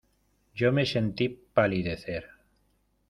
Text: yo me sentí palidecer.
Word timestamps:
yo 0.55 0.71
me 0.71 0.83
sentí 0.93 1.29
palidecer. 1.29 2.25